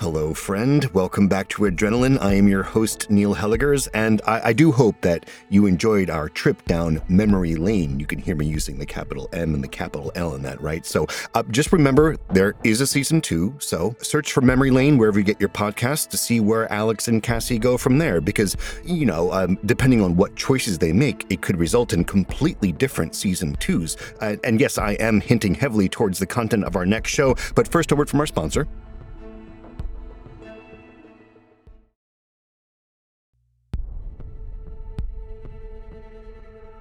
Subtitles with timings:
[0.00, 0.86] Hello, friend.
[0.94, 2.18] Welcome back to Adrenaline.
[2.22, 6.30] I am your host, Neil Hellegers, and I, I, do hope that you enjoyed our
[6.30, 8.00] trip down memory lane.
[8.00, 10.86] You can hear me using the capital M and the capital L in that, right?
[10.86, 15.18] So uh, just remember there is a season two, so search for Memory Lane wherever
[15.18, 19.04] you get your podcasts to see where Alex and Cassie go from there, because, you
[19.04, 23.54] know, um, depending on what choices they make, it could result in completely different season
[23.56, 23.98] twos.
[24.22, 27.68] Uh, and yes, I am hinting heavily towards the content of our next show, but
[27.68, 28.66] first, a word from our sponsor.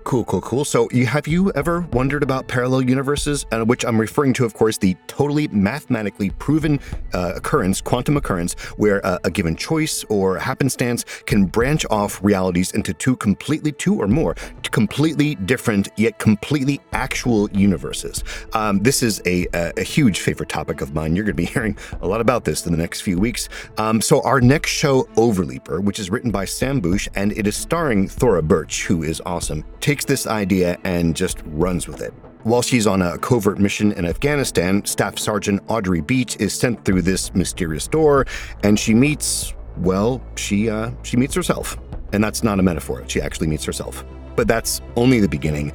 [0.09, 0.65] Cool, cool, cool.
[0.65, 3.45] So, you, have you ever wondered about parallel universes?
[3.51, 6.79] Uh, which I'm referring to, of course, the totally mathematically proven
[7.13, 12.71] uh, occurrence, quantum occurrence, where uh, a given choice or happenstance can branch off realities
[12.71, 14.33] into two completely, two or more,
[14.71, 18.23] completely different yet completely actual universes.
[18.53, 21.15] Um, this is a, a, a, huge favorite topic of mine.
[21.15, 23.47] You're going to be hearing a lot about this in the next few weeks.
[23.77, 27.55] Um, so, our next show, Overleaper, which is written by Sam Bush and it is
[27.55, 32.13] starring Thora Birch, who is awesome, takes takes this idea and just runs with it.
[32.43, 37.01] While she's on a covert mission in Afghanistan, Staff Sergeant Audrey Beach is sent through
[37.01, 38.25] this mysterious door,
[38.63, 41.77] and she meets, well, she uh, she meets herself,
[42.13, 43.03] and that's not a metaphor.
[43.07, 44.05] She actually meets herself.
[44.37, 45.73] But that's only the beginning.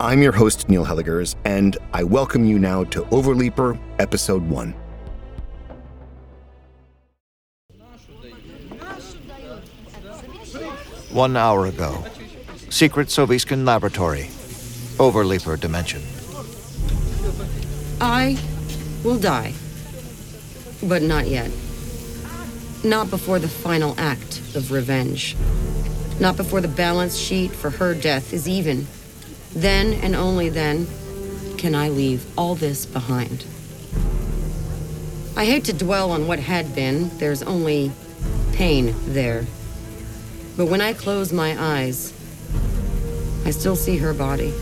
[0.00, 4.72] I'm your host Neil Hellegers, and I welcome you now to Overleaper, Episode One.
[11.12, 12.04] One hour ago,
[12.76, 14.28] Secret Soviskan Laboratory.
[14.98, 16.02] Overleaper Dimension.
[18.02, 18.38] I
[19.02, 19.54] will die.
[20.82, 21.50] But not yet.
[22.84, 25.38] Not before the final act of revenge.
[26.20, 28.86] Not before the balance sheet for her death is even.
[29.54, 30.86] Then and only then
[31.56, 33.46] can I leave all this behind.
[35.34, 37.90] I hate to dwell on what had been, there's only
[38.52, 39.46] pain there.
[40.58, 42.12] But when I close my eyes,
[43.46, 44.52] I still see her body.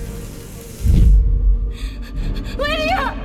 [2.58, 3.16] Lydia!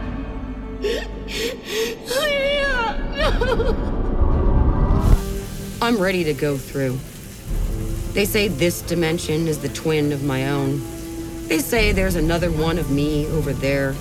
[2.07, 3.13] Lydia!
[3.17, 3.75] No!
[5.81, 6.97] I'm ready to go through.
[8.13, 10.81] They say this dimension is the twin of my own.
[11.49, 13.91] They say there's another one of me over there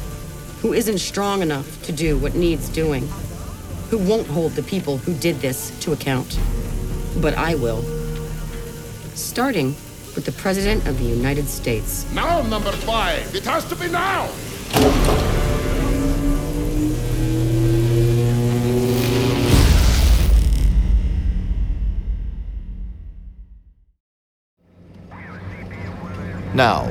[0.60, 3.08] who isn't strong enough to do what needs doing,
[3.90, 6.38] who won't hold the people who did this to account.
[7.20, 7.82] But I will.
[9.16, 9.74] Starting
[10.14, 12.10] with the President of the United States.
[12.12, 13.34] Now, number five.
[13.34, 14.28] It has to be now.
[26.54, 26.90] Now,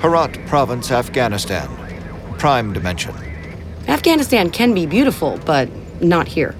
[0.00, 1.68] Herat Province, Afghanistan.
[2.38, 3.12] Prime Dimension.
[3.88, 5.68] Afghanistan can be beautiful, but
[6.00, 6.54] not here.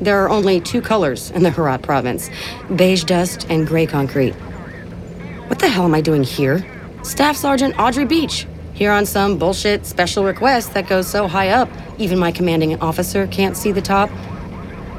[0.00, 2.28] There are only two colors in the Herat province
[2.74, 4.34] beige dust and gray concrete.
[5.48, 6.64] What the hell am I doing here?
[7.02, 11.68] Staff Sergeant Audrey Beach, here on some bullshit special request that goes so high up,
[11.98, 14.10] even my commanding officer can't see the top.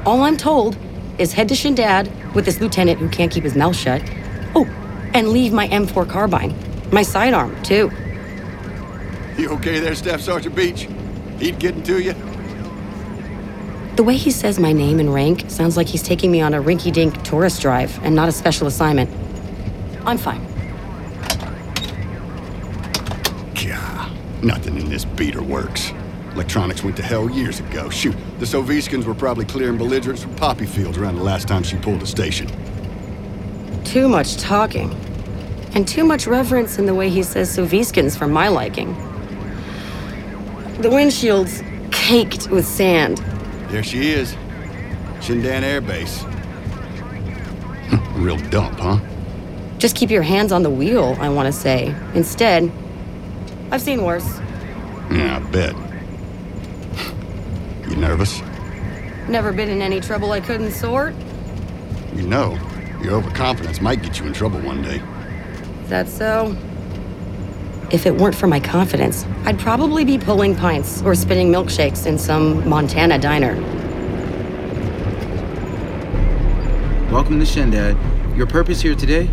[0.06, 0.78] All I'm told
[1.18, 4.00] is head to Shindand with this lieutenant who can't keep his mouth shut.
[4.54, 4.66] Oh,
[5.14, 6.54] and leave my M4 carbine.
[6.92, 7.90] My sidearm, too.
[9.36, 10.88] You okay there, Staff Sergeant Beach?
[11.40, 12.14] Heat getting to you?
[13.96, 16.62] The way he says my name and rank sounds like he's taking me on a
[16.62, 19.10] rinky dink tourist drive and not a special assignment.
[20.06, 20.40] I'm fine.
[23.54, 24.08] Gah,
[24.40, 25.92] nothing in this beater works.
[26.32, 27.90] Electronics went to hell years ago.
[27.90, 31.76] Shoot, the Soviskins were probably clearing belligerents from poppy fields around the last time she
[31.76, 32.46] pulled a station.
[33.82, 34.94] Too much talking.
[35.74, 38.94] And too much reverence in the way he says Soviskins for my liking.
[40.82, 43.18] The windshield's caked with sand.
[43.70, 44.36] There she is.
[45.20, 46.22] Shindand Air Base.
[48.14, 49.00] Real dump, huh?
[49.78, 51.94] Just keep your hands on the wheel, I want to say.
[52.14, 52.72] Instead,
[53.70, 54.26] I've seen worse.
[55.10, 55.74] Yeah, I bet.
[57.88, 58.40] You nervous?
[59.28, 61.14] Never been in any trouble I couldn't sort.
[62.14, 62.58] You know,
[63.02, 65.02] your overconfidence might get you in trouble one day.
[65.82, 66.56] Is that so?
[67.90, 72.18] If it weren't for my confidence, I'd probably be pulling pints or spinning milkshakes in
[72.18, 73.54] some Montana diner.
[77.12, 77.96] Welcome to Shindand.
[78.36, 79.30] Your purpose here today?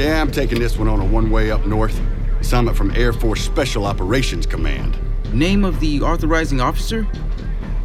[0.00, 2.00] Yeah, I'm taking this one on a one-way up north.
[2.40, 4.98] Assignment from Air Force Special Operations Command.
[5.34, 7.06] Name of the authorizing officer?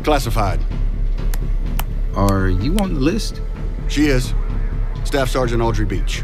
[0.02, 0.62] Classified.
[2.16, 3.42] Are you on the list?
[3.90, 4.34] She is.
[5.04, 6.24] Staff Sergeant Audrey Beach.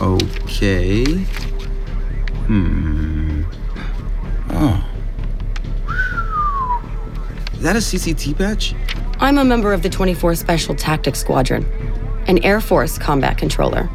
[0.00, 1.04] Okay.
[2.46, 3.42] Hmm.
[4.48, 4.82] Oh.
[7.52, 8.74] Is that a CCT patch?
[9.20, 11.66] I'm a member of the 24 Special Tactics Squadron,
[12.28, 13.90] an Air Force combat controller.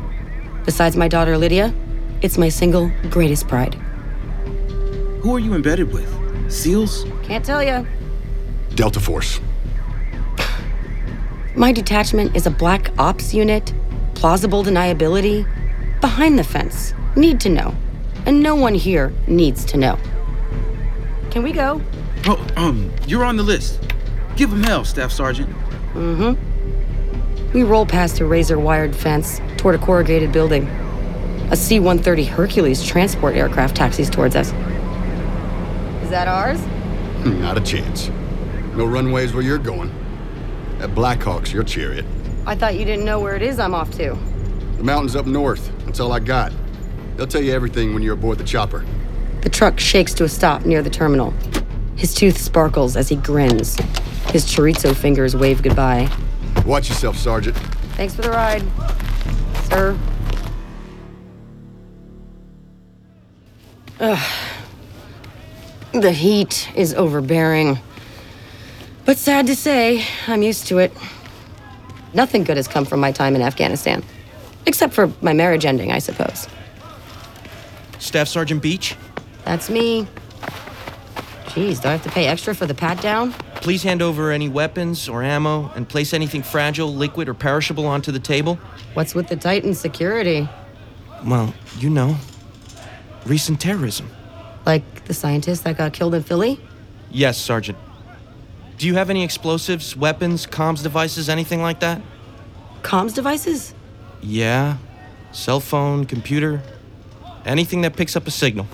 [0.65, 1.74] Besides my daughter Lydia,
[2.21, 3.75] it's my single greatest pride.
[5.21, 6.10] Who are you embedded with?
[6.51, 7.06] SEALs?
[7.24, 7.86] Can't tell you.
[8.75, 9.39] Delta Force.
[11.56, 13.74] My detachment is a black ops unit,
[14.15, 15.45] plausible deniability,
[16.01, 17.75] behind the fence, need to know.
[18.25, 20.00] And no one here needs to know.
[21.30, 21.81] Can we go?
[22.25, 23.80] Oh, um, you're on the list.
[24.36, 25.54] Give him hell, Staff Sergeant.
[27.53, 30.65] We roll past a razor wired fence toward a corrugated building.
[31.51, 34.47] A C 130 Hercules transport aircraft taxis towards us.
[36.01, 36.59] Is that ours?
[37.21, 38.09] Hmm, not a chance.
[38.75, 39.94] No runways where you're going.
[40.79, 42.05] That Blackhawk's your chariot.
[42.47, 44.17] I thought you didn't know where it is I'm off to.
[44.77, 45.71] The mountains up north.
[45.85, 46.51] That's all I got.
[47.15, 48.83] They'll tell you everything when you're aboard the chopper.
[49.41, 51.31] The truck shakes to a stop near the terminal.
[51.97, 53.75] His tooth sparkles as he grins.
[54.31, 56.09] His chorizo fingers wave goodbye.
[56.65, 57.57] Watch yourself, Sergeant.
[57.97, 58.63] Thanks for the ride,
[59.69, 59.97] sir.
[64.00, 64.33] Ugh.
[65.94, 67.79] The heat is overbearing.
[69.05, 70.91] But sad to say, I'm used to it.
[72.13, 74.03] Nothing good has come from my time in Afghanistan.
[74.65, 76.47] Except for my marriage ending, I suppose.
[78.00, 78.95] Staff Sergeant Beach,
[79.45, 80.07] That's me.
[81.53, 83.33] Geez, do I have to pay extra for the pat down?
[83.63, 88.12] Please hand over any weapons or ammo and place anything fragile, liquid, or perishable onto
[88.12, 88.60] the table.
[88.94, 90.50] What's with the Titan security?
[91.25, 92.18] Well, you know,
[93.25, 94.12] recent terrorism.
[94.65, 96.60] Like the scientist that got killed in Philly?
[97.10, 97.77] Yes, Sergeant.
[98.77, 102.01] Do you have any explosives, weapons, comms devices, anything like that?
[102.81, 103.74] Comms devices?
[104.21, 104.75] Yeah.
[105.31, 106.62] Cell phone, computer,
[107.45, 108.68] anything that picks up a signal.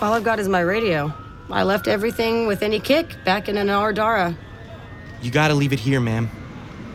[0.00, 1.12] All I've got is my radio.
[1.50, 4.36] I left everything with any kick back in an Ardara.
[5.20, 6.30] You gotta leave it here, ma'am.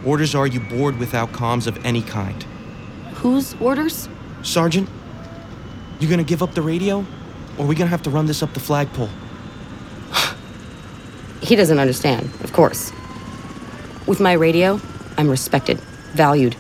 [0.06, 2.44] Orders are you board without comms of any kind.
[3.16, 4.10] Whose orders?
[4.44, 4.90] Sergeant,
[6.00, 7.06] you gonna give up the radio?
[7.58, 9.10] Or are we gonna have to run this up the flagpole?
[11.42, 12.92] He doesn't understand, of course.
[14.06, 14.82] With my radio,
[15.18, 15.80] I'm respected,
[16.14, 16.56] valued.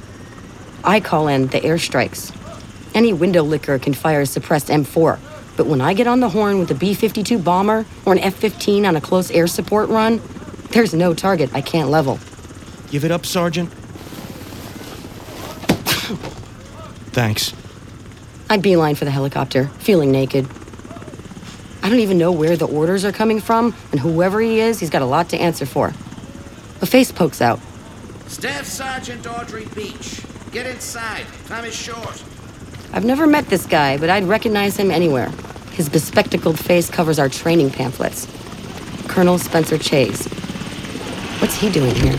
[0.83, 2.33] I call in the airstrikes.
[2.93, 5.19] Any window licker can fire a suppressed M4,
[5.57, 8.35] but when I get on the horn with a B 52 bomber or an F
[8.35, 10.21] 15 on a close air support run,
[10.69, 12.19] there's no target I can't level.
[12.89, 13.69] Give it up, Sergeant.
[17.11, 17.53] Thanks.
[18.49, 20.47] I beeline for the helicopter, feeling naked.
[21.81, 24.89] I don't even know where the orders are coming from, and whoever he is, he's
[24.89, 25.87] got a lot to answer for.
[26.81, 27.59] A face pokes out.
[28.27, 30.21] Staff Sergeant Audrey Beach.
[30.51, 31.25] Get inside.
[31.47, 32.23] Time is short.
[32.93, 35.31] I've never met this guy, but I'd recognize him anywhere.
[35.77, 38.25] His bespectacled face covers our training pamphlets.
[39.07, 40.25] Colonel Spencer Chase.
[41.39, 42.17] What's he doing here?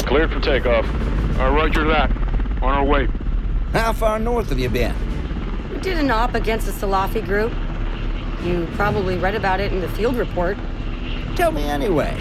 [0.00, 0.84] Cleared for takeoff.
[1.40, 2.10] Uh, roger that.
[2.60, 3.08] On our way.
[3.72, 4.94] How far north have you been?
[5.72, 7.50] We did an op against the Salafi group.
[8.44, 10.58] You probably read about it in the field report.
[11.36, 12.20] Tell me anyway.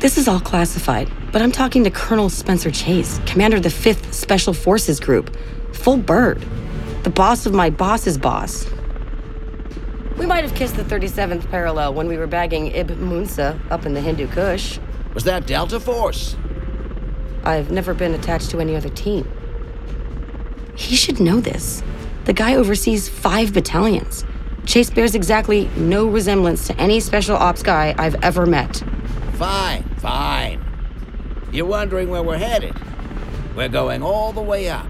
[0.00, 4.12] This is all classified, but I'm talking to Colonel Spencer Chase, commander of the 5th
[4.12, 5.34] Special Forces Group.
[5.72, 6.44] Full bird.
[7.02, 8.66] The boss of my boss's boss.
[10.18, 13.94] We might have kissed the 37th parallel when we were bagging Ib Munsa up in
[13.94, 14.78] the Hindu Kush.
[15.14, 16.36] Was that Delta Force?
[17.44, 19.28] I've never been attached to any other team.
[20.76, 21.82] He should know this.
[22.24, 24.24] The guy oversees five battalions.
[24.64, 28.82] Chase bears exactly no resemblance to any special ops guy I've ever met.
[29.32, 30.64] Fine, fine.
[31.50, 32.74] You're wondering where we're headed?
[33.56, 34.86] We're going all the way up.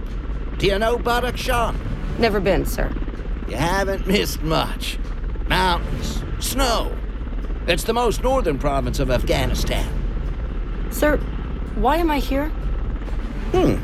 [0.63, 1.75] Do you know Badakhshan?
[2.21, 2.95] Never been, sir.
[3.49, 4.97] You haven't missed much.
[5.49, 6.97] Mountains, snow.
[7.67, 9.93] It's the most northern province of Afghanistan.
[10.93, 11.17] Sir,
[11.75, 12.47] why am I here?
[13.51, 13.83] Hmm.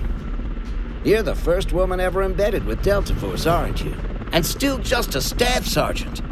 [1.02, 3.97] You're the first woman ever embedded with Delta Force, aren't you?
[4.30, 6.23] And still just a staff sergeant.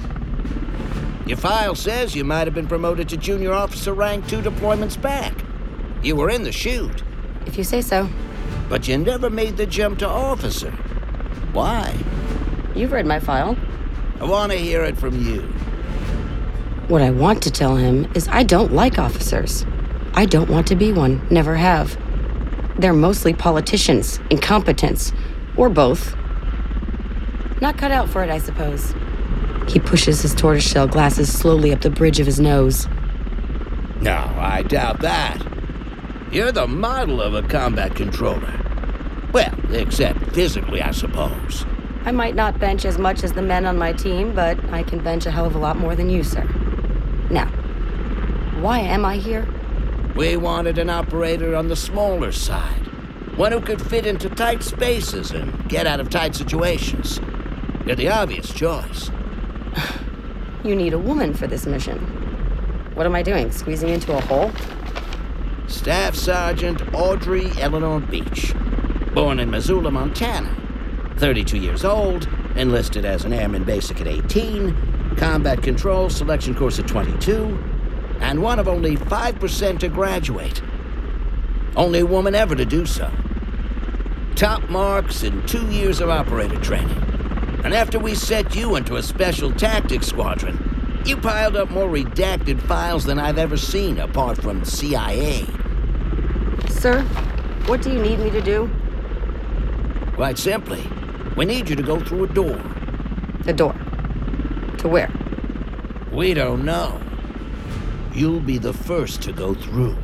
[1.26, 5.34] Your file says you might have been promoted to junior officer rank two deployments back.
[6.04, 7.02] You were in the chute,
[7.46, 8.08] If you say so.
[8.68, 10.70] But you never made the jump to officer.
[11.52, 11.96] Why?
[12.74, 13.56] You've read my file.
[14.20, 15.42] I want to hear it from you.
[16.88, 19.66] What I want to tell him is I don't like officers.
[20.14, 21.98] I don't want to be one, never have.
[22.78, 25.12] They're mostly politicians, incompetents,
[25.56, 26.14] or both.
[27.60, 28.94] Not cut out for it, I suppose.
[29.68, 32.86] He pushes his tortoiseshell glasses slowly up the bridge of his nose.
[34.00, 35.44] No, I doubt that.
[36.32, 38.52] You're the model of a combat controller.
[39.32, 41.64] Well, except physically, I suppose.
[42.04, 45.02] I might not bench as much as the men on my team, but I can
[45.02, 46.44] bench a hell of a lot more than you, sir.
[47.30, 47.46] Now,
[48.60, 49.46] why am I here?
[50.16, 52.86] We wanted an operator on the smaller side.
[53.36, 57.20] One who could fit into tight spaces and get out of tight situations.
[57.84, 59.10] You're the obvious choice.
[60.64, 61.98] You need a woman for this mission.
[62.94, 63.52] What am I doing?
[63.52, 64.50] Squeezing into a hole?
[65.68, 68.54] Staff Sergeant Audrey Eleanor Beach.
[69.14, 70.54] Born in Missoula, Montana.
[71.16, 76.86] 32 years old, enlisted as an airman basic at 18, combat control selection course at
[76.86, 77.58] 22,
[78.20, 80.62] and one of only 5% to graduate.
[81.74, 83.10] Only woman ever to do so.
[84.36, 87.02] Top marks in two years of operator training.
[87.64, 90.75] And after we set you into a special tactics squadron,
[91.06, 95.46] you piled up more redacted files than I've ever seen apart from CIA.
[96.68, 97.02] Sir,
[97.66, 98.68] what do you need me to do?
[100.14, 100.82] Quite simply,
[101.36, 102.60] we need you to go through a door.
[103.44, 103.74] The door.
[104.78, 105.12] To where?
[106.10, 107.00] We don't know.
[108.12, 109.96] You'll be the first to go through.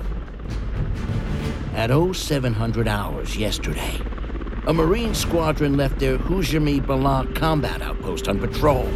[1.74, 4.00] At 0700 hours yesterday,
[4.66, 8.86] a Marine squadron left their Hujami Balak combat outpost on patrol.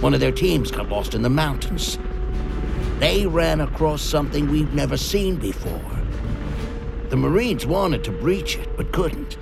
[0.00, 1.98] One of their teams got lost in the mountains.
[2.98, 5.80] They ran across something we've never seen before.
[7.08, 9.36] The Marines wanted to breach it, but couldn't.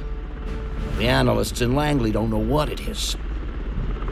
[0.99, 3.17] The analysts in Langley don't know what it is.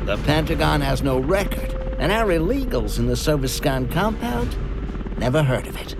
[0.05, 4.57] The Pentagon has no record, and our illegals in the Soviscan compound
[5.19, 5.95] never heard of it.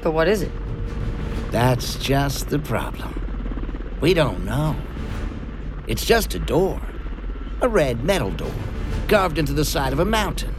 [0.00, 0.52] But what is it?
[1.50, 3.16] That's just the problem.
[4.00, 4.76] We don't know.
[5.86, 6.80] It's just a door.
[7.60, 8.54] A red metal door,
[9.10, 10.54] carved into the side of a mountain.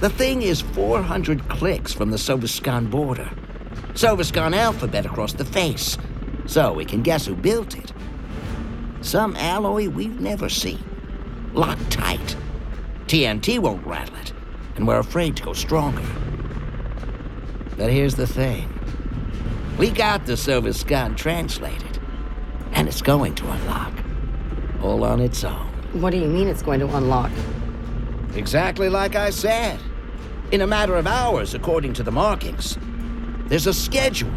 [0.00, 3.30] The thing is 400 clicks from the Soviscan border.
[3.94, 5.96] Soviscan alphabet across the face.
[6.44, 7.94] So we can guess who built it.
[9.00, 10.84] Some alloy we've never seen.
[11.54, 12.36] Locked tight.
[13.06, 14.34] TNT won't rattle it,
[14.76, 16.06] and we're afraid to go stronger.
[17.78, 18.68] But here's the thing.
[19.78, 21.98] We got the Soviscan translated,
[22.72, 23.94] and it's going to unlock.
[24.82, 25.71] All on its own.
[25.92, 27.30] What do you mean it's going to unlock?
[28.34, 29.78] Exactly like I said.
[30.50, 32.78] In a matter of hours, according to the markings.
[33.46, 34.32] There's a schedule.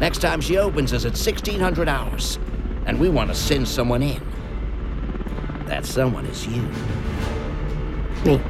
[0.00, 2.38] Next time she opens is at 1600 hours,
[2.86, 4.22] and we want to send someone in.
[5.66, 6.62] That someone is you.
[8.24, 8.40] Me.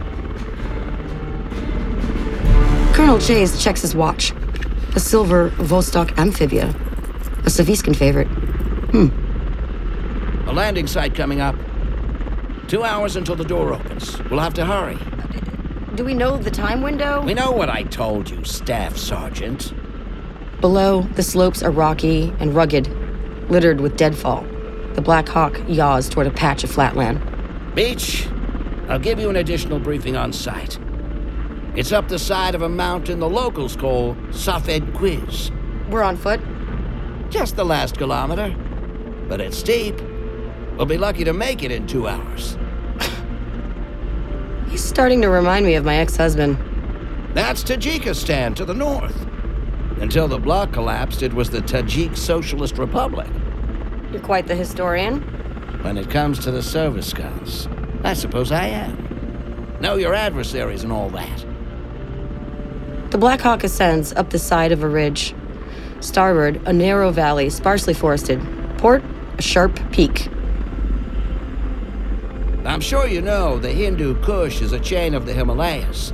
[2.95, 4.33] Colonel Chase checks his watch.
[4.95, 6.69] A silver Vostok amphibia.
[7.41, 8.29] A Saviskin favorite.
[8.93, 9.09] Hmm.
[10.49, 11.57] A landing site coming up.
[12.75, 14.21] Two hours until the door opens.
[14.25, 14.99] We'll have to hurry.
[15.95, 17.23] Do we know the time window?
[17.23, 19.73] We know what I told you, Staff Sergeant.
[20.61, 22.89] Below, the slopes are rocky and rugged,
[23.49, 24.45] littered with deadfall.
[24.95, 27.23] The Black Hawk yaws toward a patch of flatland.
[27.77, 28.27] Beach,
[28.89, 30.77] I'll give you an additional briefing on site.
[31.77, 35.53] It's up the side of a mountain the locals call Safed Quiz.
[35.91, 36.41] We're on foot?
[37.31, 38.53] Just the last kilometer.
[39.29, 39.95] But it's steep.
[40.77, 42.59] We'll be lucky to make it in two hours.
[44.95, 46.57] Starting to remind me of my ex husband.
[47.35, 49.27] That's Tajikistan to the north.
[50.01, 53.27] Until the bloc collapsed, it was the Tajik Socialist Republic.
[54.13, 55.21] You're quite the historian.
[55.83, 57.67] When it comes to the service guns,
[58.05, 59.77] I suppose I am.
[59.81, 61.45] Know your adversaries and all that.
[63.11, 65.35] The Black Hawk ascends up the side of a ridge.
[65.99, 68.41] Starboard, a narrow valley, sparsely forested.
[68.79, 69.03] Port,
[69.39, 70.29] a sharp peak.
[72.65, 76.13] I'm sure you know the Hindu Kush is a chain of the Himalayas.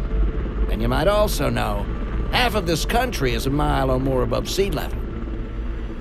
[0.70, 1.86] And you might also know
[2.32, 4.98] half of this country is a mile or more above sea level.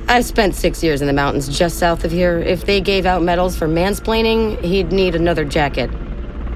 [0.08, 2.39] I've spent six years in the mountains just south of here.
[2.39, 5.91] If they gave out medals for mansplaining, he'd need another jacket.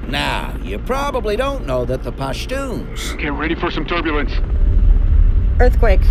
[0.08, 3.16] Now, you probably don't know that the Pashtuns.
[3.20, 4.32] Get ready for some turbulence.
[5.60, 6.02] Earthquake.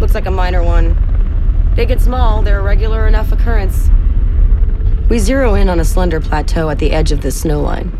[0.00, 0.96] Looks like a minor one.
[1.76, 3.90] Big and small, they're a regular enough occurrence.
[5.08, 7.90] We zero in on a slender plateau at the edge of the snow line.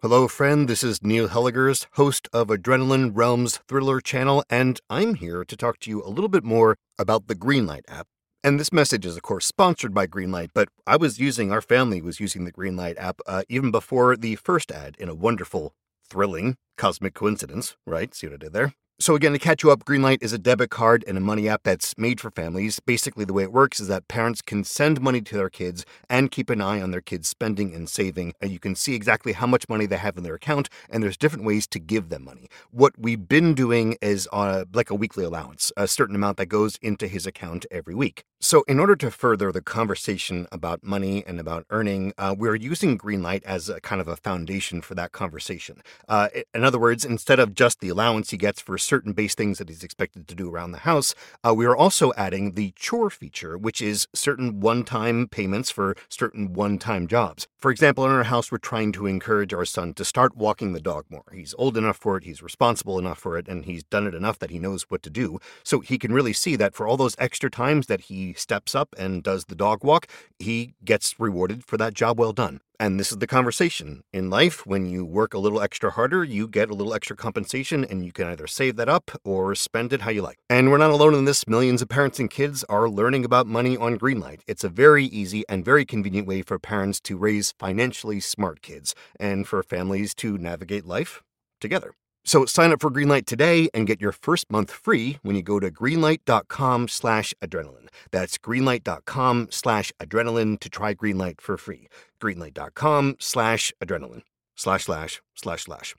[0.00, 0.66] Hello, friend.
[0.66, 5.80] This is Neil Hellegers, host of Adrenaline Realms Thriller channel, and I'm here to talk
[5.80, 8.06] to you a little bit more about the Greenlight app.
[8.44, 12.02] And this message is, of course, sponsored by Greenlight, but I was using, our family
[12.02, 15.72] was using the Greenlight app uh, even before the first ad in a wonderful,
[16.06, 18.14] thrilling, cosmic coincidence, right?
[18.14, 18.74] See what I did there?
[19.00, 21.64] So, again, to catch you up, Greenlight is a debit card and a money app
[21.64, 22.78] that's made for families.
[22.78, 26.30] Basically, the way it works is that parents can send money to their kids and
[26.30, 28.34] keep an eye on their kids' spending and saving.
[28.40, 31.16] And you can see exactly how much money they have in their account, and there's
[31.16, 32.48] different ways to give them money.
[32.70, 36.76] What we've been doing is uh, like a weekly allowance, a certain amount that goes
[36.80, 38.22] into his account every week.
[38.44, 42.98] So, in order to further the conversation about money and about earning, uh, we're using
[42.98, 45.80] Greenlight as a kind of a foundation for that conversation.
[46.10, 49.56] Uh, in other words, instead of just the allowance he gets for certain base things
[49.56, 53.08] that he's expected to do around the house, uh, we are also adding the chore
[53.08, 57.48] feature, which is certain one time payments for certain one time jobs.
[57.56, 60.82] For example, in our house, we're trying to encourage our son to start walking the
[60.82, 61.24] dog more.
[61.32, 64.38] He's old enough for it, he's responsible enough for it, and he's done it enough
[64.40, 65.38] that he knows what to do.
[65.62, 68.94] So he can really see that for all those extra times that he steps up
[68.98, 70.06] and does the dog walk,
[70.38, 72.60] he gets rewarded for that job well done.
[72.80, 74.02] And this is the conversation.
[74.12, 77.84] In life, when you work a little extra harder, you get a little extra compensation,
[77.84, 80.38] and you can either save that up or spend it how you like.
[80.50, 81.46] And we're not alone in this.
[81.46, 84.40] Millions of parents and kids are learning about money on Greenlight.
[84.48, 88.94] It's a very easy and very convenient way for parents to raise financially smart kids
[89.20, 91.22] and for families to navigate life
[91.60, 91.94] together.
[92.24, 95.60] So sign up for Greenlight today and get your first month free when you go
[95.60, 97.88] to greenlight.com slash adrenaline.
[98.10, 101.88] That's greenlight.com slash adrenaline to try Greenlight for free.
[102.20, 104.22] Greenlight.com slash adrenaline.
[104.56, 105.94] Slash slash slash slash.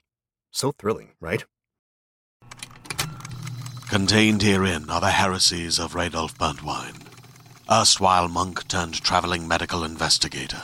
[0.50, 1.44] So thrilling, right?
[3.88, 7.06] Contained herein are the heresies of Radolf Burntwine,
[7.70, 10.62] erstwhile monk turned traveling medical investigator.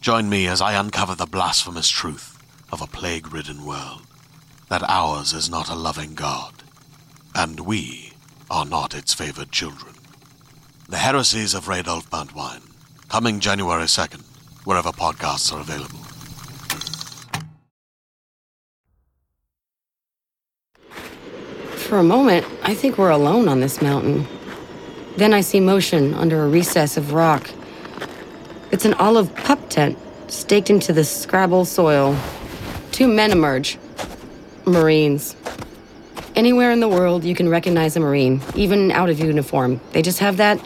[0.00, 2.40] Join me as I uncover the blasphemous truth
[2.70, 4.05] of a plague ridden world
[4.68, 6.52] that ours is not a loving God,
[7.34, 8.12] and we
[8.50, 9.94] are not its favored children.
[10.88, 12.62] The Heresies of Radolf Burntwine,
[13.08, 14.22] coming January 2nd,
[14.64, 16.00] wherever podcasts are available.
[21.76, 24.26] For a moment, I think we're alone on this mountain.
[25.16, 27.48] Then I see motion under a recess of rock.
[28.72, 29.96] It's an olive pup tent
[30.26, 32.18] staked into the scrabble soil.
[32.90, 33.78] Two men emerge.
[34.66, 35.36] Marines.
[36.34, 39.80] Anywhere in the world, you can recognize a Marine, even out of uniform.
[39.92, 40.60] They just have that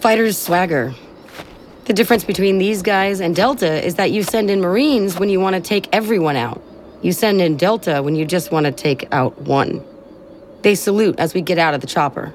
[0.00, 0.94] fighter's swagger.
[1.84, 5.38] The difference between these guys and Delta is that you send in Marines when you
[5.38, 6.62] want to take everyone out.
[7.02, 9.84] You send in Delta when you just want to take out one.
[10.62, 12.32] They salute as we get out of the chopper.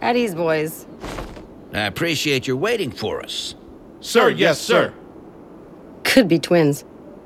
[0.00, 0.84] At ease, boys.
[1.72, 3.54] I appreciate your waiting for us.
[4.00, 4.92] Sir, yes, sir.
[6.04, 6.84] Could be twins.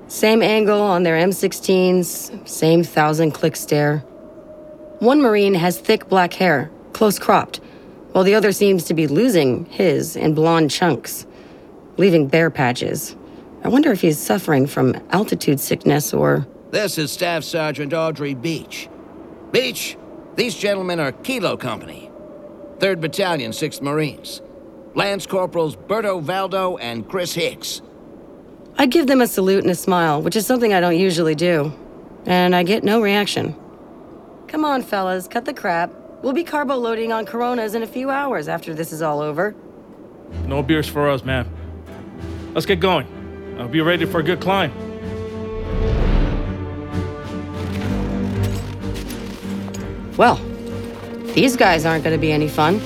[0.08, 3.98] Same angle on their M16s, same thousand click stare.
[5.00, 7.60] One Marine has thick black hair, close cropped,
[8.12, 11.26] while the other seems to be losing his in blonde chunks,
[11.98, 13.16] leaving bare patches.
[13.62, 16.46] I wonder if he's suffering from altitude sickness or.
[16.70, 18.88] This is Staff Sergeant Audrey Beach.
[19.52, 19.98] Beach,
[20.36, 22.10] these gentlemen are Kilo Company,
[22.78, 24.40] 3rd Battalion, 6th Marines.
[24.94, 27.82] Lance Corporals Berto Valdo and Chris Hicks.
[28.80, 31.72] I give them a salute and a smile, which is something I don't usually do.
[32.26, 33.56] And I get no reaction.
[34.46, 35.90] Come on, fellas, cut the crap.
[36.22, 39.56] We'll be carbo loading on Coronas in a few hours after this is all over.
[40.46, 41.48] No beers for us, man.
[42.54, 43.08] Let's get going.
[43.58, 44.72] I'll be ready for a good climb.
[50.16, 50.36] Well,
[51.34, 52.80] these guys aren't going to be any fun.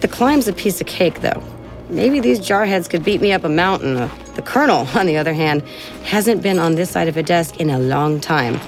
[0.00, 1.42] The climb's a piece of cake, though.
[1.88, 3.96] Maybe these jarheads could beat me up a mountain.
[3.96, 5.62] Uh, the colonel, on the other hand,
[6.04, 8.60] hasn't been on this side of a desk in a long time.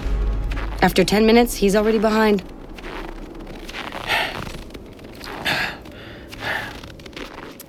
[0.82, 2.42] After 10 minutes, he's already behind.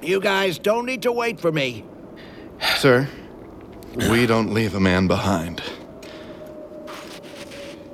[0.01, 1.83] You guys don't need to wait for me.
[2.77, 3.07] Sir,
[3.95, 5.63] we don't leave a man behind.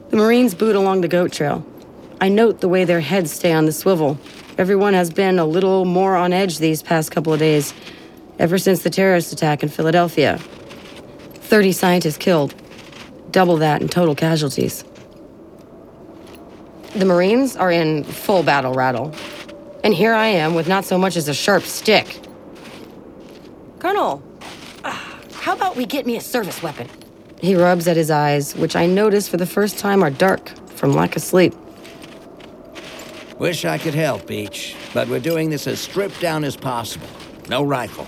[0.10, 1.66] The Marines boot along the goat trail.
[2.20, 4.20] I note the way their heads stay on the swivel.
[4.58, 7.74] Everyone has been a little more on edge these past couple of days,
[8.42, 10.40] ever since the terrorist attack in Philadelphia.
[10.40, 12.56] 30 scientists killed,
[13.30, 14.84] double that in total casualties.
[16.96, 19.14] The Marines are in full battle rattle.
[19.84, 22.20] And here I am with not so much as a sharp stick.
[23.78, 24.24] Colonel,
[24.84, 26.90] ah, how about we get me a service weapon?
[27.42, 30.94] He rubs at his eyes, which I notice for the first time are dark from
[30.94, 31.54] lack of sleep.
[33.38, 37.08] Wish I could help, Beach, but we're doing this as stripped down as possible.
[37.48, 38.08] No rifle.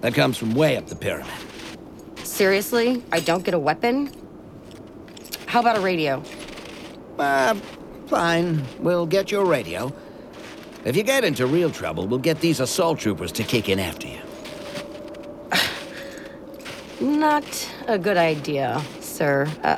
[0.00, 1.32] That comes from way up the pyramid.
[2.24, 3.02] Seriously?
[3.12, 4.10] I don't get a weapon?
[5.46, 6.22] How about a radio?
[7.18, 7.54] Uh,
[8.06, 8.64] fine.
[8.78, 9.92] We'll get your radio.
[10.84, 14.06] If you get into real trouble, we'll get these assault troopers to kick in after
[14.08, 14.20] you.
[17.00, 17.44] Not
[17.86, 19.46] a good idea, sir.
[19.62, 19.76] Uh,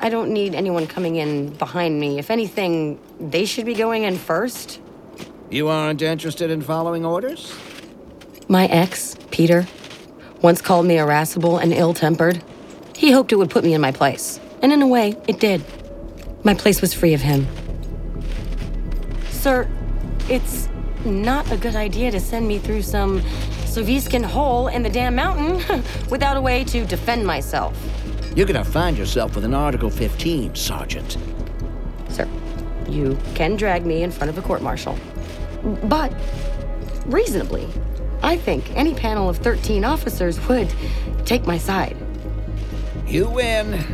[0.00, 2.18] I don't need anyone coming in behind me.
[2.18, 4.80] If anything, they should be going in first.
[5.50, 7.54] You aren't interested in following orders?
[8.48, 9.66] My ex, Peter,
[10.42, 12.42] once called me irascible and ill tempered.
[12.94, 14.38] He hoped it would put me in my place.
[14.60, 15.64] And in a way, it did.
[16.44, 17.46] My place was free of him.
[19.30, 19.66] Sir,
[20.28, 20.68] it's
[21.06, 23.22] not a good idea to send me through some
[23.64, 27.74] Soviskin hole in the damn mountain without a way to defend myself.
[28.36, 31.16] You're gonna find yourself with an Article 15, Sergeant.
[32.10, 32.28] Sir,
[32.90, 34.98] you can drag me in front of a court martial.
[35.84, 36.12] But,
[37.06, 37.66] reasonably,
[38.22, 40.72] I think any panel of 13 officers would
[41.24, 41.96] take my side.
[43.06, 43.84] You win.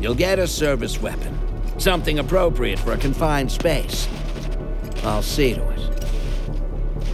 [0.00, 1.38] You'll get a service weapon.
[1.78, 4.08] Something appropriate for a confined space.
[5.04, 6.08] I'll see to it.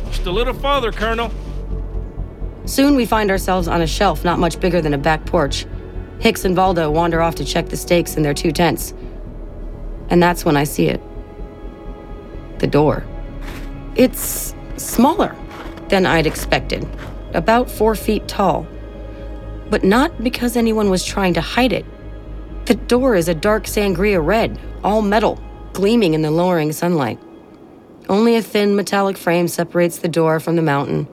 [0.06, 1.30] Just a little farther, Colonel.
[2.64, 5.66] Soon we find ourselves on a shelf not much bigger than a back porch.
[6.20, 8.94] Hicks and Valdo wander off to check the stakes in their two tents.
[10.08, 11.00] And that's when I see it.
[12.58, 13.04] The door.
[13.96, 15.36] It's smaller
[15.92, 16.88] than I'd expected,
[17.34, 18.66] about four feet tall.
[19.68, 21.84] But not because anyone was trying to hide it.
[22.64, 25.38] The door is a dark sangria red, all metal,
[25.74, 27.20] gleaming in the lowering sunlight.
[28.08, 31.06] Only a thin metallic frame separates the door from the mountain.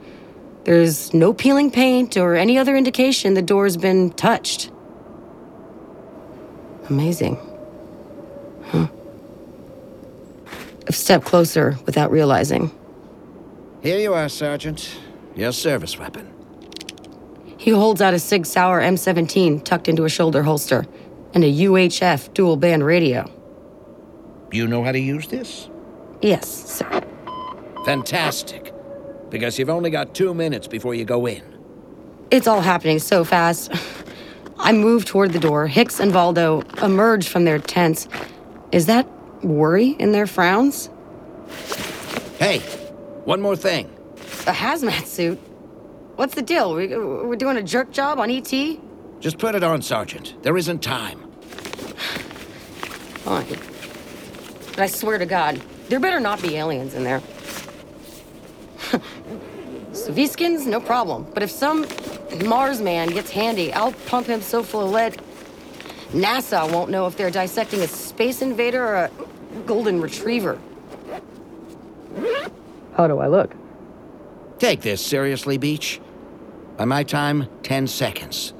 [0.64, 4.70] There's no peeling paint or any other indication the door's been touched.
[6.88, 7.36] Amazing.
[8.64, 8.88] Huh.
[10.88, 12.70] I've stepped closer without realizing.
[13.82, 14.98] Here you are, Sergeant.
[15.34, 16.30] Your service weapon.
[17.56, 20.84] He holds out a Sig Sauer M17 tucked into a shoulder holster
[21.32, 23.30] and a UHF dual band radio.
[24.52, 25.70] You know how to use this?
[26.20, 27.02] Yes, sir.
[27.86, 28.74] Fantastic.
[29.30, 31.42] Because you've only got two minutes before you go in.
[32.30, 33.72] It's all happening so fast.
[34.58, 35.66] I move toward the door.
[35.66, 38.08] Hicks and Valdo emerge from their tents.
[38.72, 39.08] Is that
[39.42, 40.90] worry in their frowns?
[42.38, 42.62] Hey,
[43.24, 43.86] one more thing.
[44.46, 45.38] A hazmat suit?
[46.16, 46.74] What's the deal?
[46.74, 48.52] We, we're doing a jerk job on ET?
[49.20, 50.42] Just put it on, Sergeant.
[50.42, 51.22] There isn't time.
[53.26, 53.58] Oh, Fine.
[54.70, 57.20] But I swear to God, there better not be aliens in there.
[59.92, 61.26] Soviskins, no problem.
[61.34, 61.86] But if some
[62.44, 65.20] Mars man gets handy, I'll pump him so full of lead.
[66.12, 69.10] NASA won't know if they're dissecting a space invader or a
[69.66, 70.58] golden retriever.
[72.96, 73.54] How do I look?
[74.58, 76.00] Take this seriously, Beach.
[76.76, 78.52] By my time, 10 seconds.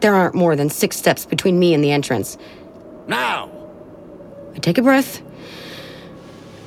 [0.00, 2.36] There aren't more than six steps between me and the entrance.
[3.06, 3.50] Now!
[4.54, 5.22] I take a breath,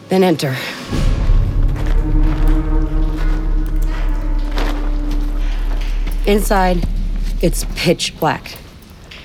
[0.09, 0.55] then enter.
[6.27, 6.87] Inside,
[7.41, 8.57] it's pitch black.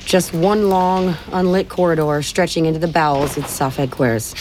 [0.05, 4.35] Just one long, unlit corridor stretching into the bowels of Safed Quers.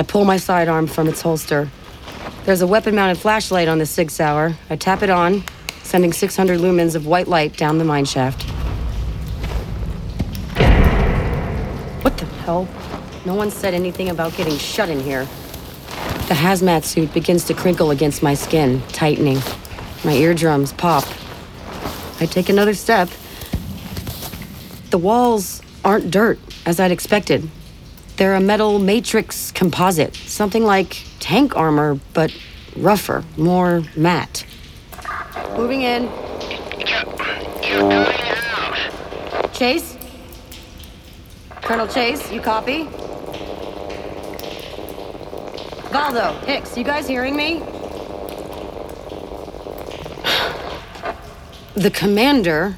[0.00, 1.68] I pull my sidearm from its holster.
[2.46, 4.56] There's a weapon mounted flashlight on the Sig Sauer.
[4.70, 5.44] I tap it on,
[5.82, 8.44] sending 600 lumens of white light down the mine shaft.
[12.02, 12.66] What the hell?
[13.26, 15.26] No one said anything about getting shut in here.
[16.28, 19.42] The hazmat suit begins to crinkle against my skin, tightening.
[20.02, 21.04] My eardrums pop.
[22.20, 23.10] I take another step.
[24.88, 27.50] The walls aren't dirt, as I'd expected.
[28.20, 32.30] They're a metal matrix composite, something like tank armor, but
[32.76, 34.44] rougher, more matte.
[35.56, 36.02] Moving in.
[37.62, 39.54] You're coming out.
[39.54, 39.96] Chase?
[41.62, 42.84] Colonel Chase, you copy?
[45.88, 47.60] Valdo, Hicks, you guys hearing me?
[51.74, 52.76] The commander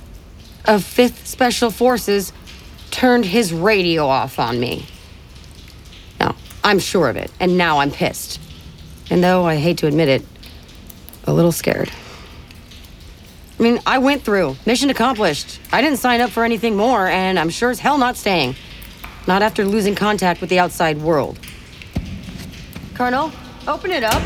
[0.67, 2.33] of 5th Special Forces
[2.93, 4.87] turned his radio off on me.
[6.65, 8.41] I'm sure of it, and now I'm pissed.
[9.11, 10.23] And though I hate to admit it,
[11.25, 11.91] a little scared.
[13.59, 15.61] I mean, I went through, mission accomplished.
[15.73, 18.57] I didn't sign up for anything more, and I'm sure as hell not staying.
[19.27, 21.39] Not after losing contact with the outside world.
[22.95, 23.33] Colonel,
[23.69, 24.23] open it up.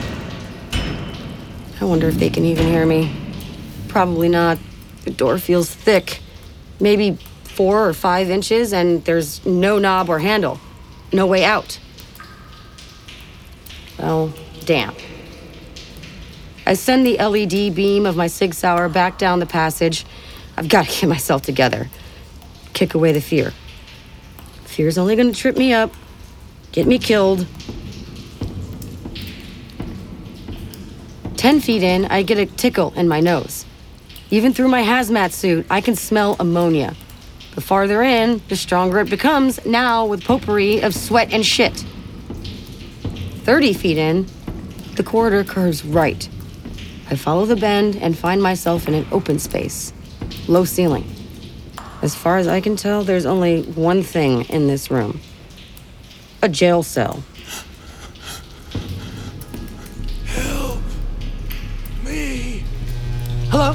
[1.80, 3.14] I wonder if they can even hear me.
[3.88, 4.58] Probably not.
[5.04, 6.20] The door feels thick.
[6.80, 10.58] Maybe four or five inches, and there's no knob or handle.
[11.12, 11.78] No way out.
[13.98, 14.32] Well,
[14.64, 14.94] damn.
[16.66, 20.04] I send the LED beam of my Sig Sauer back down the passage.
[20.56, 21.88] I've got to get myself together.
[22.72, 23.52] Kick away the fear.
[24.64, 25.94] Fear's only gonna trip me up,
[26.72, 27.46] get me killed.
[31.36, 33.64] Ten feet in, I get a tickle in my nose.
[34.30, 36.94] Even through my hazmat suit, I can smell ammonia.
[37.54, 41.84] The farther in, the stronger it becomes, now with potpourri of sweat and shit.
[43.46, 44.26] 30 feet in,
[44.96, 46.28] the corridor curves right.
[47.08, 49.92] I follow the bend and find myself in an open space.
[50.48, 51.08] Low ceiling.
[52.02, 55.20] As far as I can tell, there's only one thing in this room
[56.42, 57.22] a jail cell.
[60.24, 60.80] Help
[62.04, 62.64] me.
[63.50, 63.74] Hello?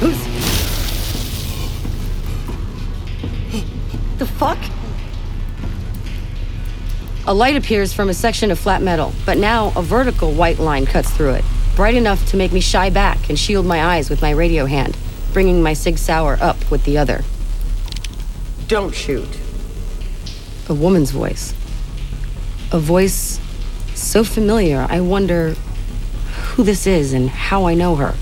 [0.00, 0.20] Who's.
[4.18, 4.58] The fuck?
[7.26, 10.84] A light appears from a section of flat metal, but now a vertical white line
[10.84, 14.20] cuts through it, bright enough to make me shy back and shield my eyes with
[14.20, 14.94] my radio hand,
[15.32, 17.24] bringing my Sig Sauer up with the other.
[18.68, 19.38] Don't shoot.
[20.68, 21.52] A woman's voice.
[22.70, 23.40] A voice
[23.94, 25.54] so familiar, I wonder
[26.48, 28.14] who this is and how I know her.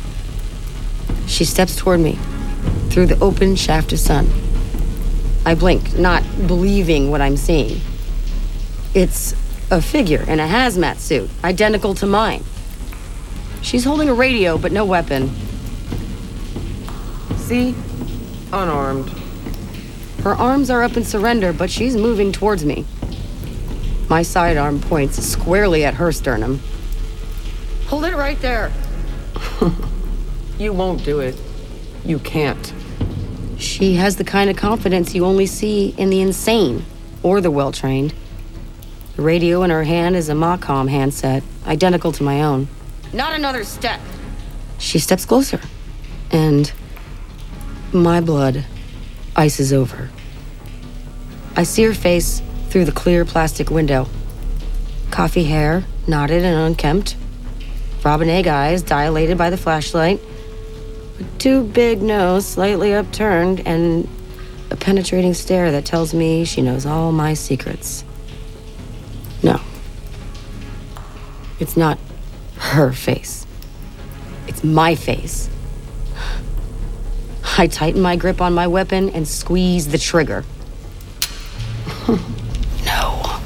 [1.27, 2.21] She steps toward me
[2.91, 4.31] through the open shaft of sun.
[5.45, 7.81] I blink, not believing what I'm seeing.
[8.95, 9.35] It's
[9.71, 12.45] a figure in a hazmat suit, identical to mine.
[13.63, 15.31] She's holding a radio, but no weapon.
[17.37, 17.75] See?
[18.53, 19.09] Unarmed.
[20.23, 22.85] Her arms are up in surrender, but she's moving towards me.
[24.11, 26.61] My sidearm points squarely at her sternum.
[27.87, 28.71] Hold it right there.
[30.59, 31.35] you won't do it.
[32.05, 32.75] You can't.
[33.57, 36.85] She has the kind of confidence you only see in the insane
[37.23, 38.13] or the well trained.
[39.17, 42.69] The radio in her hand is a Macom handset, identical to my own.
[43.13, 44.01] Not another step.
[44.79, 45.61] She steps closer,
[46.31, 46.73] and
[47.93, 48.65] my blood
[49.37, 50.11] ices over.
[51.57, 54.09] I see her face through the clear plastic window.
[55.11, 57.17] Coffee hair, knotted and unkempt.
[58.03, 60.21] Robin egg eyes dilated by the flashlight.
[61.21, 64.09] A too big nose slightly upturned and
[64.71, 68.05] a penetrating stare that tells me she knows all my secrets.
[71.63, 71.97] It's not
[72.57, 73.47] her face.
[74.49, 75.49] It's my face.
[77.57, 80.45] I tighten my grip on my weapon and squeeze the trigger.
[82.09, 83.41] no.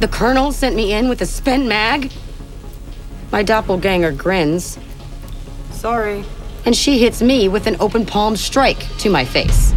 [0.00, 2.10] The colonel sent me in with a spent mag?
[3.30, 4.80] My doppelganger grins.
[5.70, 6.24] Sorry.
[6.64, 9.72] And she hits me with an open palm strike to my face.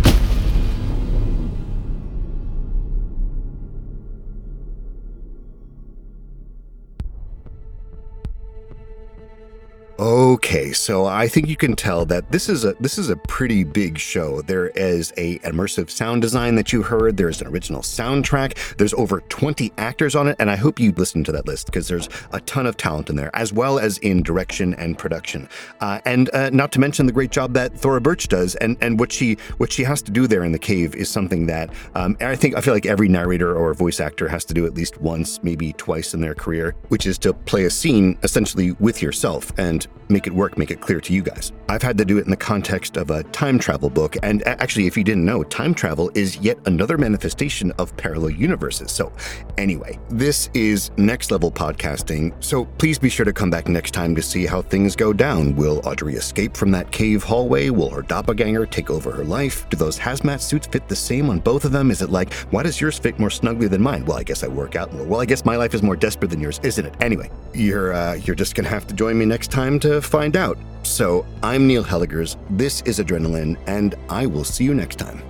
[9.99, 13.65] Okay, so I think you can tell that this is a this is a pretty
[13.65, 14.41] big show.
[14.41, 17.17] There is a immersive sound design that you heard.
[17.17, 18.77] There's an original soundtrack.
[18.77, 21.89] There's over 20 actors on it, and I hope you listen to that list because
[21.89, 25.49] there's a ton of talent in there, as well as in direction and production.
[25.81, 29.01] Uh, and uh, not to mention the great job that Thora Birch does, and and
[29.01, 32.15] what she what she has to do there in the cave is something that um,
[32.21, 35.01] I think I feel like every narrator or voice actor has to do at least
[35.01, 39.51] once, maybe twice in their career, which is to play a scene essentially with yourself
[39.59, 41.51] and make it work, make it clear to you guys.
[41.69, 44.87] I've had to do it in the context of a time travel book, and actually,
[44.87, 48.91] if you didn't know, time travel is yet another manifestation of parallel universes.
[48.91, 49.13] So,
[49.57, 54.15] anyway, this is next level podcasting, so please be sure to come back next time
[54.15, 55.55] to see how things go down.
[55.55, 57.69] Will Audrey escape from that cave hallway?
[57.69, 59.69] Will her doppelganger take over her life?
[59.69, 61.91] Do those hazmat suits fit the same on both of them?
[61.91, 64.05] Is it like, why does yours fit more snugly than mine?
[64.05, 65.05] Well, I guess I work out more.
[65.05, 66.95] Well, I guess my life is more desperate than yours, isn't it?
[66.99, 70.57] Anyway, you're uh, you're just gonna have to join me next time to find out.
[70.83, 75.21] So, I'm Neil Hellegers, this is Adrenaline, and I will see you next time.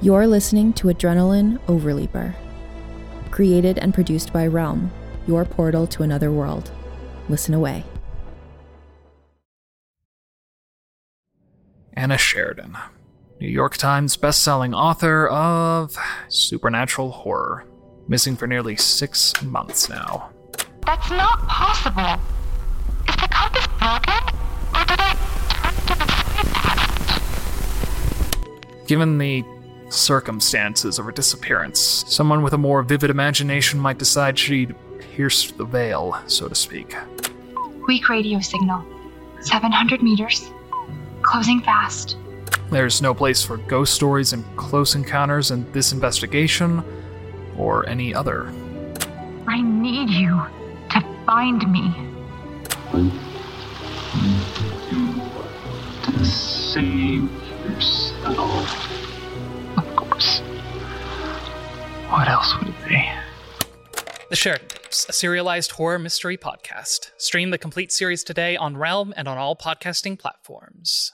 [0.00, 2.34] You're listening to Adrenaline Overleaper.
[3.30, 4.90] Created and produced by Realm,
[5.26, 6.70] your portal to another world.
[7.28, 7.84] Listen away.
[11.94, 12.76] Anna Sheridan,
[13.40, 15.96] New York Times bestselling author of
[16.28, 17.64] supernatural horror,
[18.06, 20.30] missing for nearly six months now.
[20.84, 22.22] That's not possible.
[23.08, 23.75] Is the compass broken?
[23.75, 23.75] Or did I turn to the side
[28.86, 29.44] Given the
[29.88, 35.64] circumstances of her disappearance, someone with a more vivid imagination might decide she'd pierce the
[35.64, 36.94] veil, so to speak.
[37.86, 38.84] Weak radio signal.
[39.40, 40.50] 700 meters.
[41.22, 42.16] Closing fast.
[42.70, 46.84] There's no place for ghost stories and close encounters in this investigation,
[47.56, 48.52] or any other.
[49.46, 50.42] I need you
[50.90, 51.88] to find me.
[52.90, 53.25] Hmm?
[56.16, 57.30] To save
[57.66, 58.90] yourself.
[59.76, 60.40] Of course.
[62.08, 63.06] What else would it be?
[64.30, 67.10] The Sheridan Tapes, a serialized horror mystery podcast.
[67.18, 71.12] Stream the complete series today on Realm and on all podcasting platforms.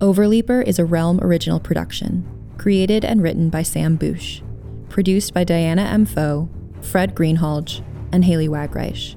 [0.00, 4.40] Overleaper is a Realm original production, created and written by Sam Bush,
[4.88, 6.06] produced by Diana M.
[6.06, 6.48] Foe,
[6.80, 9.14] Fred Greenhalgh, and Haley Wagreich.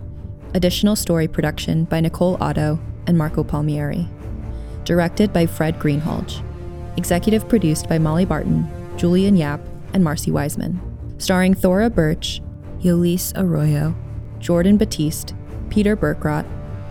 [0.56, 4.08] Additional story production by Nicole Otto and Marco Palmieri.
[4.84, 6.44] Directed by Fred Greenhalgh.
[6.98, 9.62] Executive produced by Molly Barton, Julian Yap,
[9.94, 10.82] and Marcy Wiseman.
[11.20, 12.42] Starring Thora Birch,
[12.80, 13.96] Yolise Arroyo,
[14.40, 15.36] Jordan Batiste,
[15.70, 16.48] Peter Berkrot,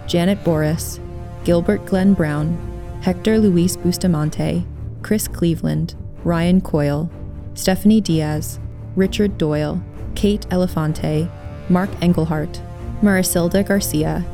[0.07, 1.01] Janet Boris,
[1.43, 2.57] Gilbert Glenn Brown,
[3.03, 4.65] Hector Luis Bustamante,
[5.03, 7.11] Chris Cleveland, Ryan Coyle,
[7.55, 8.61] Stephanie Diaz,
[8.95, 9.83] Richard Doyle,
[10.15, 11.29] Kate Elefante,
[11.69, 12.61] Mark Engelhart,
[13.03, 14.25] Marisilda Garcia,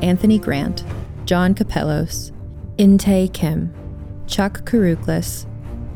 [0.00, 0.84] Anthony Grant,
[1.26, 2.32] John Capellos,
[2.78, 3.72] Inte Kim,
[4.26, 5.46] Chuck Karuklis,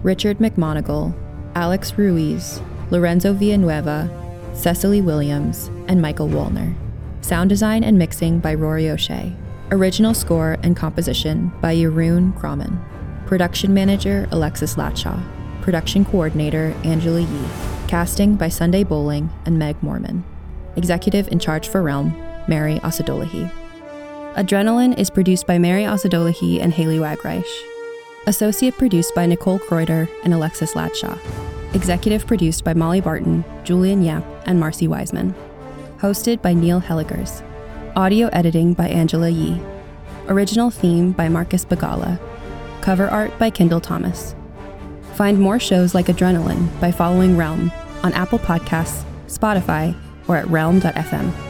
[0.03, 1.15] Richard McMonigal,
[1.55, 2.61] Alex Ruiz,
[2.91, 4.11] Lorenzo Villanueva,
[4.55, 6.75] Cecily Williams, and Michael Wallner.
[7.21, 9.35] Sound design and mixing by Rory O'Shea.
[9.71, 12.79] Original score and composition by Jeroen Grauman.
[13.27, 15.21] Production manager Alexis Latshaw.
[15.63, 17.49] Production coordinator Angela Yee.
[17.87, 20.25] Casting by Sunday Boling and Meg Morman.
[20.79, 23.51] Executive in charge for Realm, Mary Osadolahi.
[24.35, 27.45] Adrenaline is produced by Mary Osadolahi and Haley Wagreich.
[28.29, 31.19] Associate produced by Nicole Kreuter and Alexis Latshaw.
[31.75, 35.35] Executive produced by Molly Barton, Julian Yap, and Marcy Wiseman.
[35.99, 37.43] Hosted by Neil Hellegers.
[37.97, 39.61] Audio editing by Angela Yee.
[40.29, 42.21] Original theme by Marcus Bagala.
[42.83, 44.37] Cover art by Kendall Thomas.
[45.15, 47.73] Find more shows like Adrenaline by following Realm
[48.05, 49.97] on Apple Podcasts, Spotify,
[50.29, 51.48] or at realm.fm.